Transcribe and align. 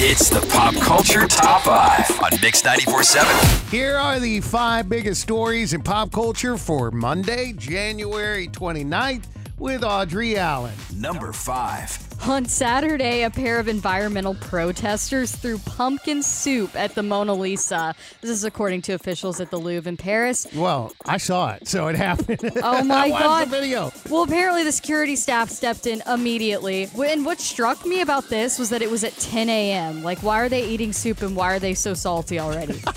It's 0.00 0.30
the 0.30 0.40
Pop 0.52 0.74
Culture 0.76 1.26
Top 1.26 1.62
5 1.62 2.22
on 2.22 2.30
Mix 2.40 2.62
94.7. 2.62 3.70
Here 3.70 3.96
are 3.96 4.20
the 4.20 4.40
five 4.40 4.88
biggest 4.88 5.20
stories 5.22 5.72
in 5.72 5.82
pop 5.82 6.12
culture 6.12 6.56
for 6.56 6.92
Monday, 6.92 7.52
January 7.52 8.46
29th 8.46 9.24
with 9.58 9.82
Audrey 9.82 10.36
Allen. 10.38 10.74
Number 10.94 11.32
5. 11.32 12.04
On 12.28 12.44
Saturday, 12.44 13.22
a 13.22 13.30
pair 13.30 13.58
of 13.60 13.68
environmental 13.68 14.34
protesters 14.34 15.34
threw 15.34 15.58
pumpkin 15.58 16.22
soup 16.22 16.74
at 16.74 16.94
the 16.94 17.02
Mona 17.02 17.32
Lisa. 17.34 17.94
This 18.20 18.30
is 18.30 18.44
according 18.44 18.82
to 18.82 18.92
officials 18.92 19.40
at 19.40 19.50
the 19.50 19.58
Louvre 19.58 19.88
in 19.88 19.96
Paris. 19.96 20.46
Well, 20.54 20.92
I 21.04 21.16
saw 21.18 21.54
it, 21.54 21.66
so 21.68 21.86
it 21.88 21.96
happened. 21.96 22.40
Oh 22.62 22.82
my 22.84 23.06
I 23.06 23.08
watched 23.08 23.22
God. 23.24 23.46
the 23.46 23.50
video. 23.50 23.92
Well, 24.10 24.22
apparently 24.22 24.64
the 24.64 24.72
security 24.72 25.16
staff 25.16 25.50
stepped 25.50 25.86
in 25.86 26.02
immediately. 26.06 26.88
And 26.98 27.24
what 27.26 27.40
struck 27.40 27.84
me 27.84 28.00
about 28.00 28.28
this 28.28 28.58
was 28.58 28.70
that 28.70 28.80
it 28.82 28.90
was 28.90 29.04
at 29.04 29.12
10 29.18 29.48
a.m. 29.48 30.02
Like, 30.02 30.22
why 30.22 30.40
are 30.40 30.48
they 30.48 30.64
eating 30.66 30.92
soup 30.92 31.20
and 31.22 31.36
why 31.36 31.52
are 31.54 31.58
they 31.58 31.74
so 31.74 31.94
salty 31.94 32.38
already? 32.38 32.82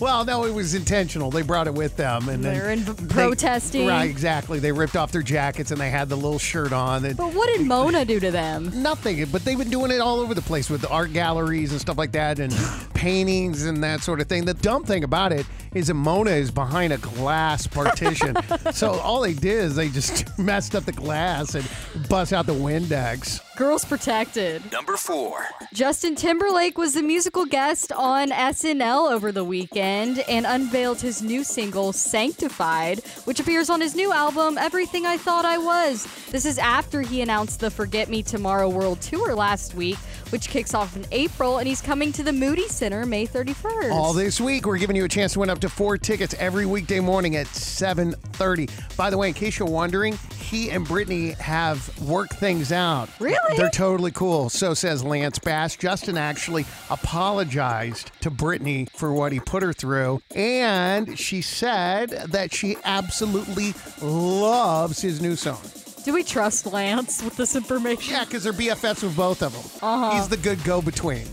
Well, 0.00 0.24
no, 0.24 0.44
it 0.46 0.54
was 0.54 0.74
intentional. 0.74 1.30
They 1.30 1.42
brought 1.42 1.66
it 1.66 1.74
with 1.74 1.94
them, 1.98 2.30
and 2.30 2.42
They're 2.42 2.70
in 2.70 2.84
they- 2.84 3.06
protesting. 3.06 3.86
Right, 3.86 4.08
exactly. 4.08 4.58
They 4.58 4.72
ripped 4.72 4.96
off 4.96 5.12
their 5.12 5.20
jackets 5.22 5.70
and 5.72 5.78
they 5.80 5.90
had 5.90 6.08
the 6.08 6.16
little 6.16 6.38
shirt 6.38 6.72
on. 6.72 7.04
And 7.04 7.14
But 7.18 7.34
what 7.34 7.48
did 7.54 7.66
Mona 7.66 8.06
do 8.06 8.18
to 8.18 8.30
them? 8.30 8.70
nothing. 8.82 9.22
But 9.30 9.44
they've 9.44 9.58
been 9.58 9.68
doing 9.68 9.90
it 9.90 10.00
all 10.00 10.20
over 10.20 10.32
the 10.32 10.40
place 10.42 10.70
with 10.70 10.80
the 10.80 10.88
art 10.88 11.12
galleries 11.12 11.70
and 11.72 11.80
stuff 11.80 11.98
like 11.98 12.12
that, 12.12 12.38
and 12.38 12.50
paintings 12.94 13.66
and 13.66 13.84
that 13.84 14.00
sort 14.00 14.20
of 14.22 14.26
thing. 14.26 14.46
The 14.46 14.54
dumb 14.54 14.84
thing 14.84 15.04
about 15.04 15.32
it 15.32 15.44
is 15.74 15.88
that 15.88 15.94
Mona 15.94 16.30
is 16.30 16.50
behind 16.50 16.92
a 16.94 16.98
glass 16.98 17.66
partition, 17.66 18.34
so 18.72 18.92
all 18.92 19.20
they 19.20 19.34
did 19.34 19.64
is 19.64 19.76
they 19.76 19.90
just 19.90 20.23
messed 20.38 20.74
up 20.74 20.84
the 20.84 20.92
glass 20.92 21.54
and 21.54 21.68
bust 22.08 22.32
out 22.32 22.46
the 22.46 22.54
Windex. 22.54 23.40
Girls 23.56 23.84
protected. 23.84 24.62
Number 24.72 24.96
4. 24.96 25.46
Justin 25.72 26.16
Timberlake 26.16 26.76
was 26.76 26.94
the 26.94 27.02
musical 27.02 27.46
guest 27.46 27.92
on 27.92 28.30
SNL 28.30 29.12
over 29.12 29.30
the 29.30 29.44
weekend 29.44 30.18
and 30.28 30.44
unveiled 30.44 31.00
his 31.00 31.22
new 31.22 31.44
single, 31.44 31.92
Sanctified, 31.92 32.98
which 33.24 33.38
appears 33.38 33.70
on 33.70 33.80
his 33.80 33.94
new 33.94 34.12
album, 34.12 34.58
Everything 34.58 35.06
I 35.06 35.16
Thought 35.16 35.44
I 35.44 35.58
Was. 35.58 36.08
This 36.30 36.44
is 36.44 36.58
after 36.58 37.00
he 37.00 37.22
announced 37.22 37.60
the 37.60 37.70
Forget 37.70 38.08
Me 38.08 38.22
Tomorrow 38.22 38.68
World 38.68 39.00
Tour 39.00 39.34
last 39.34 39.74
week, 39.74 39.98
which 40.30 40.48
kicks 40.48 40.74
off 40.74 40.96
in 40.96 41.06
April, 41.12 41.58
and 41.58 41.68
he's 41.68 41.80
coming 41.80 42.10
to 42.12 42.24
the 42.24 42.32
Moody 42.32 42.68
Center 42.68 43.06
May 43.06 43.26
31st. 43.26 43.92
All 43.92 44.12
this 44.12 44.40
week, 44.40 44.66
we're 44.66 44.78
giving 44.78 44.96
you 44.96 45.04
a 45.04 45.08
chance 45.08 45.34
to 45.34 45.40
win 45.40 45.50
up 45.50 45.60
to 45.60 45.68
four 45.68 45.96
tickets 45.96 46.34
every 46.40 46.66
weekday 46.66 46.98
morning 46.98 47.36
at 47.36 47.46
7.30. 47.46 48.96
By 48.96 49.10
the 49.10 49.18
way, 49.18 49.28
in 49.28 49.34
case 49.34 49.60
you're 49.60 49.68
wondering, 49.68 50.18
he 50.44 50.70
and 50.70 50.86
Britney 50.86 51.36
have 51.38 51.98
worked 52.00 52.34
things 52.34 52.70
out. 52.70 53.08
Really? 53.18 53.56
They're 53.56 53.70
totally 53.70 54.12
cool. 54.12 54.48
So 54.50 54.74
says 54.74 55.02
Lance 55.02 55.38
Bass. 55.38 55.76
Justin 55.76 56.16
actually 56.16 56.66
apologized 56.90 58.10
to 58.20 58.30
Britney 58.30 58.88
for 58.90 59.12
what 59.12 59.32
he 59.32 59.40
put 59.40 59.62
her 59.62 59.72
through. 59.72 60.20
And 60.34 61.18
she 61.18 61.42
said 61.42 62.10
that 62.28 62.54
she 62.54 62.76
absolutely 62.84 63.74
loves 64.00 65.00
his 65.00 65.20
new 65.20 65.36
song. 65.36 65.60
Do 66.04 66.12
we 66.12 66.22
trust 66.22 66.66
Lance 66.66 67.22
with 67.22 67.36
this 67.36 67.56
information? 67.56 68.12
Yeah, 68.12 68.24
because 68.24 68.44
they're 68.44 68.52
BFFs 68.52 69.02
with 69.02 69.16
both 69.16 69.42
of 69.42 69.52
them. 69.52 69.88
Uh-huh. 69.88 70.16
He's 70.16 70.28
the 70.28 70.36
good 70.36 70.62
go-between. 70.62 71.26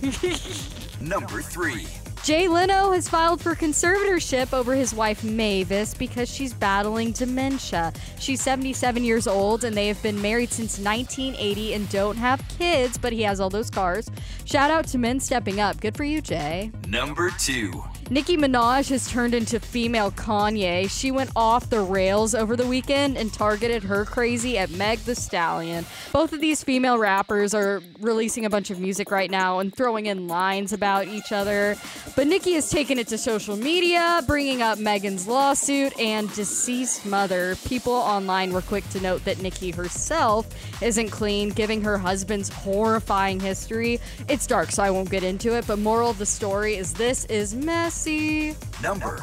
Number 1.01 1.41
3. 1.41 1.85
Jay 2.23 2.47
Leno 2.47 2.91
has 2.91 3.09
filed 3.09 3.41
for 3.41 3.55
conservatorship 3.55 4.53
over 4.53 4.75
his 4.75 4.93
wife 4.93 5.23
Mavis 5.23 5.95
because 5.95 6.29
she's 6.31 6.53
battling 6.53 7.13
dementia. 7.13 7.91
She's 8.19 8.41
77 8.41 9.03
years 9.03 9.25
old 9.25 9.63
and 9.63 9.75
they 9.75 9.87
have 9.87 10.01
been 10.03 10.21
married 10.21 10.51
since 10.51 10.77
1980 10.77 11.73
and 11.73 11.89
don't 11.89 12.17
have 12.17 12.47
kids, 12.59 12.99
but 12.99 13.11
he 13.11 13.23
has 13.23 13.39
all 13.39 13.49
those 13.49 13.71
cars. 13.71 14.07
Shout 14.45 14.69
out 14.69 14.85
to 14.89 14.99
men 14.99 15.19
stepping 15.19 15.59
up. 15.59 15.81
Good 15.81 15.97
for 15.97 16.03
you, 16.03 16.21
Jay. 16.21 16.71
Number 16.87 17.31
2. 17.39 17.90
Nicki 18.11 18.35
Minaj 18.35 18.89
has 18.89 19.09
turned 19.09 19.33
into 19.33 19.57
female 19.57 20.11
Kanye. 20.11 20.91
She 20.91 21.11
went 21.11 21.29
off 21.33 21.69
the 21.69 21.79
rails 21.79 22.35
over 22.35 22.57
the 22.57 22.67
weekend 22.67 23.15
and 23.15 23.31
targeted 23.31 23.83
her 23.83 24.03
crazy 24.03 24.57
at 24.57 24.69
Meg 24.69 24.99
the 24.99 25.15
Stallion. 25.15 25.85
Both 26.11 26.33
of 26.33 26.41
these 26.41 26.61
female 26.61 26.97
rappers 26.97 27.53
are 27.53 27.81
releasing 28.01 28.43
a 28.43 28.49
bunch 28.49 28.69
of 28.69 28.81
music 28.81 29.11
right 29.11 29.31
now 29.31 29.59
and 29.59 29.73
throwing 29.73 30.07
in 30.07 30.27
lines 30.27 30.73
about 30.73 31.07
each 31.07 31.31
other. 31.31 31.77
But 32.17 32.27
Nicki 32.27 32.51
has 32.55 32.69
taken 32.69 32.99
it 32.99 33.07
to 33.07 33.17
social 33.17 33.55
media, 33.55 34.21
bringing 34.27 34.61
up 34.61 34.77
Megan's 34.77 35.25
lawsuit 35.25 35.97
and 35.97 36.29
deceased 36.35 37.05
mother. 37.05 37.55
People 37.65 37.93
online 37.93 38.51
were 38.51 38.61
quick 38.61 38.89
to 38.89 38.99
note 38.99 39.23
that 39.23 39.41
Nicki 39.41 39.71
herself 39.71 40.49
isn't 40.83 41.11
clean, 41.11 41.47
giving 41.47 41.81
her 41.83 41.97
husband's 41.97 42.49
horrifying 42.49 43.39
history. 43.39 44.01
It's 44.27 44.45
dark, 44.45 44.69
so 44.73 44.83
I 44.83 44.91
won't 44.91 45.09
get 45.09 45.23
into 45.23 45.55
it, 45.55 45.65
but 45.65 45.79
moral 45.79 46.09
of 46.09 46.17
the 46.17 46.25
story 46.25 46.75
is 46.75 46.93
this 46.93 47.23
is 47.25 47.55
messy. 48.01 48.55
Number 48.81 49.17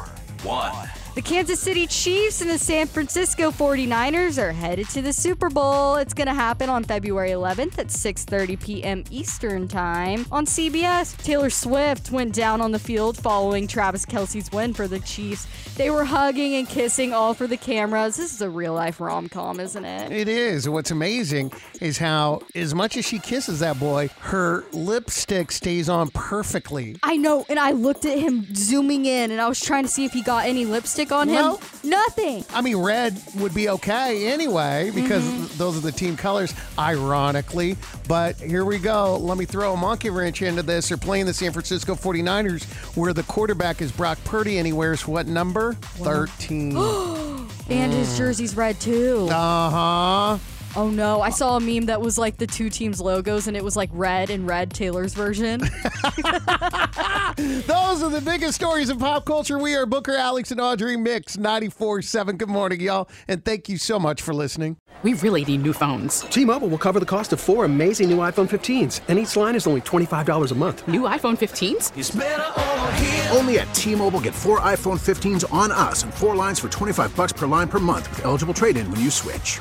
1. 0.45 0.98
The 1.19 1.23
Kansas 1.23 1.59
City 1.59 1.89
Chiefs 1.89 2.43
and 2.43 2.49
the 2.49 2.61
San 2.61 2.87
Francisco 2.87 3.51
49ers 3.51 4.41
are 4.41 4.53
headed 4.53 4.89
to 4.91 5.03
the 5.03 5.13
Super 5.13 5.51
Bowl. 5.51 5.97
It's 5.97 6.15
going 6.15 6.29
to 6.29 6.33
happen 6.33 6.71
on 6.71 6.85
February 6.85 7.31
11th 7.31 7.77
at 7.77 7.89
6:30 7.89 8.61
p.m. 8.61 9.03
Eastern 9.11 9.67
Time 9.67 10.27
on 10.31 10.47
CBS. 10.47 11.17
Taylor 11.17 11.51
Swift 11.51 12.13
went 12.13 12.33
down 12.33 12.61
on 12.61 12.71
the 12.71 12.79
field 12.79 13.17
following 13.17 13.67
Travis 13.67 14.07
Kelce's 14.07 14.53
win 14.53 14.73
for 14.73 14.87
the 14.87 15.01
Chiefs. 15.01 15.49
They 15.75 15.91
were 15.91 16.05
hugging 16.05 16.55
and 16.55 16.69
kissing 16.69 17.13
all 17.13 17.35
for 17.35 17.49
the 17.49 17.57
cameras. 17.57 18.17
This 18.17 18.33
is 18.33 18.41
a 18.41 18.49
real 18.49 18.75
life 18.75 19.01
rom-com, 19.01 19.59
isn't 19.59 19.85
it? 19.85 20.13
It 20.13 20.29
is. 20.29 20.69
What's 20.69 20.93
amazing 20.93 21.51
is 21.81 21.99
how, 21.99 22.43
as 22.55 22.77
much 22.77 22.97
as 22.97 23.05
she 23.05 23.19
kisses 23.19 23.59
that 23.59 23.81
boy, 23.81 24.09
her 24.21 24.65
lipstick 24.73 25.51
stays 25.51 25.89
on 25.89 26.11
perfectly. 26.11 26.97
I 27.03 27.17
know, 27.17 27.45
and 27.49 27.59
I 27.59 27.73
looked 27.73 28.05
at 28.05 28.19
him 28.19 28.47
zooming 28.55 29.07
in 29.07 29.33
and 29.33 29.41
I 29.41 29.49
was 29.49 29.61
trying 29.61 29.83
to 29.83 29.89
see 29.89 30.05
if 30.05 30.13
he 30.13 30.23
got 30.23 30.45
any 30.45 30.65
lipstick 30.65 31.08
on 31.13 31.29
him. 31.29 31.35
No. 31.35 31.61
Nothing. 31.85 32.45
I 32.53 32.61
mean, 32.61 32.77
red 32.77 33.21
would 33.37 33.55
be 33.55 33.69
okay 33.71 34.27
anyway 34.27 34.91
because 34.95 35.57
those 35.57 35.77
are 35.77 35.81
the 35.81 35.93
team 35.93 36.17
colors, 36.17 36.53
ironically. 36.79 37.77
But 38.09 38.37
here 38.37 38.65
we 38.65 38.79
go. 38.79 39.17
Let 39.17 39.39
me 39.39 39.45
throw 39.45 39.75
a 39.75 39.77
monkey 39.77 40.11
wrench 40.11 40.43
into 40.43 40.63
this. 40.63 40.89
They're 40.89 40.97
playing 40.97 41.27
the 41.27 41.35
San 41.35 41.53
Francisco 41.53 41.95
49ers, 41.95 42.65
where 42.97 43.13
the 43.13 43.23
quarterback 43.25 43.81
is 43.81 43.93
Brock 43.93 44.19
Purdy, 44.25 44.59
and 44.59 44.67
he 44.67 44.73
wears 44.73 45.07
what 45.07 45.27
number? 45.27 45.75
13. 45.83 46.77
uh 46.77 47.47
And 47.71 47.93
his 47.93 48.17
jersey's 48.17 48.57
red 48.57 48.81
too. 48.81 49.29
Uh 49.31 49.71
huh. 49.71 50.39
Oh 50.77 50.91
no, 50.91 51.21
I 51.23 51.31
saw 51.31 51.57
a 51.57 51.61
meme 51.61 51.87
that 51.87 52.01
was 52.01 52.19
like 52.19 52.37
the 52.37 52.47
two 52.47 52.71
teams' 52.71 53.01
logos 53.01 53.49
and 53.49 53.57
it 53.57 53.65
was 53.65 53.77
like 53.77 53.91
red 53.93 54.31
and 54.31 54.47
red 54.47 54.73
Taylor's 54.73 55.15
version. 55.15 55.61
Those 57.39 58.03
are 58.03 58.11
the 58.11 58.23
biggest 58.25 58.55
stories 58.55 58.91
in 58.91 58.99
pop 58.99 59.25
culture. 59.25 59.59
We 59.59 59.75
are 59.75 59.87
Booker, 59.87 60.13
Alex, 60.15 60.51
and 60.51 60.61
Audrey 60.61 60.97
Mix 60.97 61.37
94 61.39 62.03
7. 62.03 62.37
Good 62.37 62.49
morning, 62.49 62.81
y'all. 62.81 63.09
And 63.29 63.45
thank 63.45 63.69
you 63.69 63.79
so 63.79 63.99
much 63.99 64.23
for 64.23 64.35
listening. 64.35 64.77
We 65.05 65.15
really 65.15 65.45
need 65.45 65.63
new 65.63 65.73
phones. 65.73 66.23
T-Mobile 66.23 66.67
will 66.69 66.79
cover 66.79 66.99
the 66.99 67.07
cost 67.07 67.33
of 67.33 67.39
four 67.39 67.65
amazing 67.65 68.11
new 68.11 68.19
iPhone 68.19 68.49
15s, 68.49 69.01
and 69.07 69.17
each 69.17 69.37
line 69.37 69.55
is 69.55 69.69
only 69.69 69.81
$25 69.83 70.51
a 70.51 70.55
month. 70.57 70.89
New 70.89 71.03
iPhone 71.03 71.39
15s? 71.39 73.37
Only 73.37 73.61
at 73.61 73.73
T-Mobile, 73.75 74.21
get 74.21 74.35
four 74.35 74.59
iPhone 74.59 74.99
15s 74.99 75.51
on 75.53 75.71
us 75.71 76.03
and 76.03 76.13
four 76.13 76.35
lines 76.35 76.59
for 76.59 76.69
25 76.69 77.15
bucks 77.15 77.33
per 77.33 77.47
line 77.47 77.69
per 77.69 77.79
month 77.79 78.11
with 78.11 78.25
eligible 78.25 78.55
trade-in 78.55 78.91
when 78.91 79.01
you 79.01 79.11
switch. 79.11 79.61